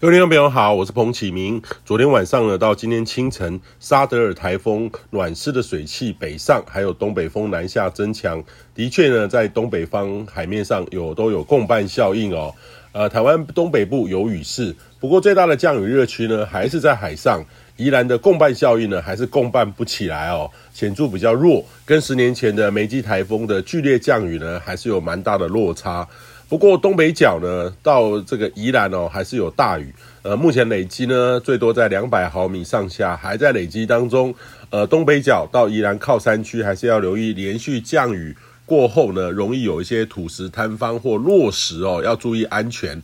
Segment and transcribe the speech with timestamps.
[0.00, 1.60] 各位听众朋友好，我是彭启明。
[1.84, 8.40] 昨天晚上呢，到今天清晨，沙德尔台风暖湿的水汽北上，还有东北风南下增强，
[8.76, 12.54] 的确呢，在东北方海面上有都有共伴效应哦。
[12.92, 17.44] 呃，台湾东北部有雨势，不过最大的降雨热区呢，还是在海上。
[17.76, 26.04] 宜兰的共伴效应呢，还是共伴不起来哦，显著比较弱，跟十年前的梅基台风的剧烈降雨呢，还是有蛮大的落差。
[26.48, 29.94] 不过东北角呢，到这个宜兰哦，还是有大雨。
[30.22, 34.34] 呃，目前累积呢，最多在两百毫米上下，还在累积当中。
[34.70, 38.36] 呃，东北角到宜兰靠山区，还是要留意连续降雨
[38.68, 43.02] 过后呢，容易有一些土石坍方或落石哦，要注意安全。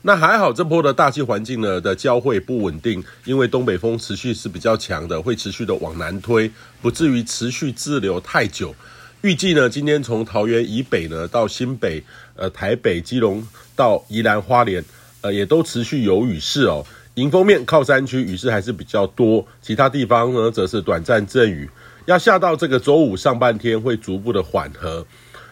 [0.00, 8.74] 那还好，这波的大气环境呢的交汇不稳定，因为东北风持续是比较强的，会持续的往南推，不至于持续滞留太久。
[9.20, 12.02] 预计呢，今天从桃园以北呢到新北、
[12.34, 14.82] 呃台北、基隆到宜兰花莲，
[15.20, 16.84] 呃也都持续有雨势哦。
[17.16, 21.68] 迎风面靠山区雨势还是比较多，其他地方呢则是短暂阵雨。
[22.06, 25.06] 要下到这个周五上半天会逐步的缓和。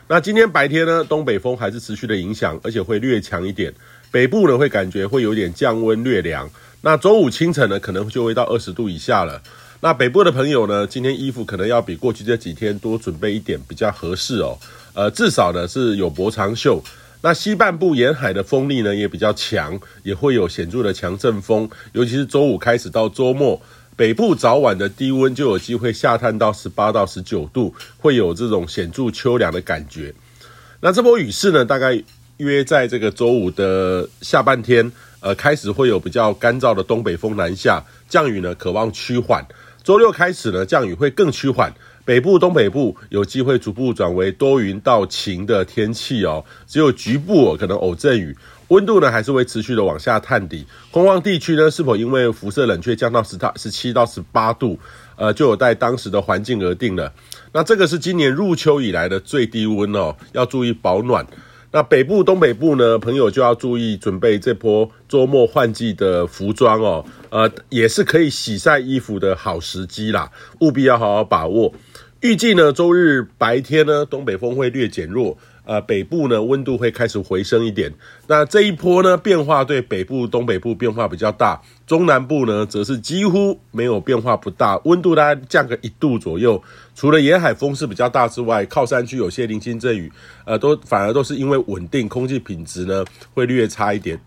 [0.08, 3.72] 那今天白天呢，东北风还是持续的影响，而且会略强一点。
[4.10, 6.50] 北部呢会感觉会有点降温略凉。
[6.80, 9.40] 那周五清晨呢可能就会到二十度以下了。
[9.80, 14.58] 那北部的朋友呢，今天衣服可能要比过去这几天多准备一点，比较合适哦。
[14.92, 16.82] 呃，至少呢是有薄长袖。
[17.22, 23.60] 那西半部沿海的风力呢也比较强，也会有显著的强阵风，尤其是周五开始到周末，
[24.00, 30.14] 北部早晚的低温就有机会下探到十八到十九度，会有这种显著秋凉的感觉。
[30.80, 32.02] 那这波雨势呢，大概
[32.38, 34.90] 约在这个周五的下半天，
[35.20, 39.46] 呃，开始会有比较干燥的东北风南下，降雨呢可望趋缓。
[39.82, 41.70] 周六开始呢，降雨会更趋缓，
[42.10, 48.36] 北部、东北部有机会逐步转为多云到晴的天气哦，只有局部可能偶阵雨，
[48.66, 50.66] 温度呢还是会持续的往下探底。
[50.90, 54.76] 空旷地区呢，是否因为辐射冷却降到十到十七到十八度，
[55.14, 57.12] 呃，就有待当时的环境而定了。
[57.52, 61.24] 那这个是今年入秋以来的最低温哦，要注意保暖。
[61.72, 71.72] 那北部、东北部呢，朋友就要注意准备这波周末换季的服装哦，呃，也是可以洗晒衣服的好时机啦，务必要好好把握。
[72.20, 75.36] 预计呢，周日白天呢，东北风会略减弱。
[75.64, 77.92] 呃，北部呢温度会开始回升一点，
[78.26, 86.60] 那这一波呢变化对北部、东北部变化比较大，中南部呢则是几乎没有变化不大，温度大概降个一度左右。
[86.94, 90.10] 除了沿海风势比较大之外，靠山区有些零星阵雨，
[90.44, 94.18] 呃，都反而都是因为稳定，空气品质呢会略差一点。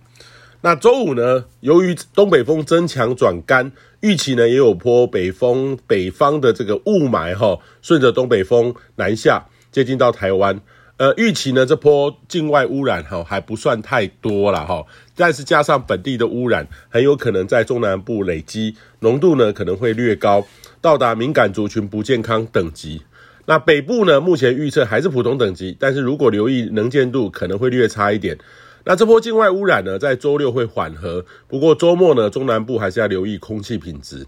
[0.66, 10.62] 那周五呢，由于东北风增强转干，预期呢也有波北风，北方的这个雾霾哈，顺着东北风南下，接近到台湾。
[10.96, 14.86] 呃，预期呢，这波境外污染哈还不算太多了哈，
[15.18, 20.48] 但是加上本地的污染，很有可能在中南部累积浓度呢可能会略高，
[20.80, 23.02] 到达敏感族群不健康等级。
[23.48, 28.38] 那北部呢，目前预测还是普通等级，但是如果留意能见度可能会略差一点。
[28.86, 34.26] 那这波境外污染呢，在周六会缓和，不过周末呢，中南部还是要留意空气品质。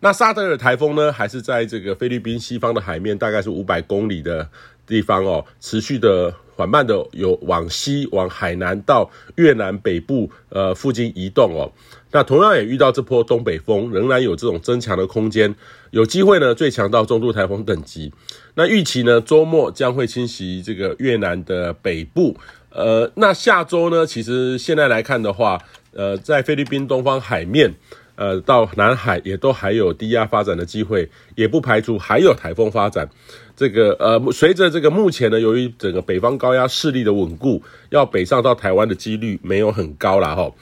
[0.00, 4.48] 那沙德尔台风呢，还是在这个菲律宾西方的海面，大概是五百公里的
[4.86, 11.70] 地方哦，持续的缓慢的有往西往海南到越南北部呃附近移动哦。
[12.10, 15.54] 那同样也遇到这波东北风，仍然有这种增强的空间，
[15.90, 18.12] 有机会呢最强到中度台风等级。
[18.54, 22.36] 那预期呢周末将会侵袭这个越南的北部。
[22.70, 25.58] 呃，那下周呢，其实现在来看的话，
[25.92, 27.74] 呃，在菲律宾东方海面。
[28.20, 33.08] 呃，到南海也都还有低压发展的机会，也不排除还有台风发展。
[33.56, 40.52] 这个呃，随着这个目前呢，由于整个北方高压势力的稳固，要北上到台湾的几率没有很高了哈。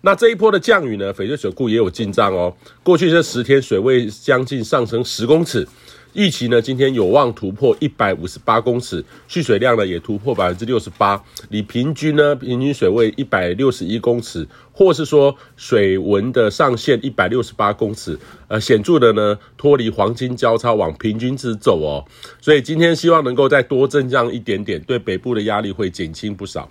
[0.00, 2.56] 那这一波的降雨呢，翡翠水库也有进账哦。
[2.82, 5.68] 过去这十天水位将近上升十公尺。
[6.14, 22.04] 预期呢，今天有望突破一百五十八公尺，蓄水量呢也突破百分之六十八，离平均呢平均水位一百六十一公尺，或是说水文的上限一百六十八公尺，呃，显著的呢脱离黄金交叉往平均值走哦，
[22.40, 26.70] 所以今天希望能够再多增降一点点，对北部的压力会减轻不少。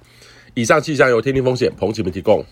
[0.53, 2.45] 以上气象由天气风险彭启明提供。